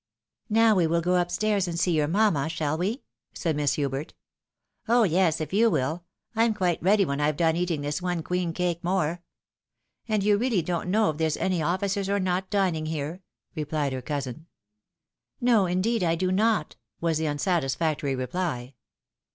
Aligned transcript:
"Now 0.49 0.73
we 0.73 0.87
will 0.87 1.01
go 1.01 1.13
up 1.13 1.29
stairs, 1.29 1.67
and 1.67 1.79
see 1.79 1.91
your 1.91 2.07
mamma, 2.07 2.49
shall 2.49 2.75
we?" 2.75 3.03
said 3.35 3.55
Miss 3.55 3.73
Hubert." 3.75 4.15
Oh, 4.87 5.03
yes! 5.03 5.39
if 5.39 5.53
you 5.53 5.69
will— 5.69 6.03
I'm 6.35 6.55
quite 6.55 6.81
ready 6.81 7.05
when 7.05 7.21
I've 7.21 7.37
done 7.37 7.55
eating 7.55 7.81
this 7.81 8.01
one 8.01 8.23
queen 8.23 8.51
cake 8.51 8.83
more. 8.83 9.21
And 10.07 10.23
you 10.23 10.37
really 10.39 10.63
don't 10.63 10.89
know 10.89 11.11
if 11.11 11.17
there's 11.17 11.37
any 11.37 11.61
officers 11.61 12.09
or 12.09 12.19
not 12.19 12.49
dining 12.49 12.87
here?" 12.87 13.21
replied 13.55 13.93
her 13.93 14.01
cousin." 14.01 14.47
No, 15.39 15.67
indeed, 15.67 16.03
I 16.03 16.15
do 16.15 16.31
not," 16.31 16.77
was 16.99 17.19
the 17.19 17.27
unsatisfactory 17.27 18.15
reply. 18.15 18.73